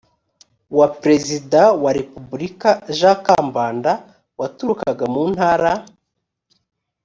[0.77, 3.91] wa perezida wa repubulika jean kambanda
[4.39, 5.71] waturukaga mu ntara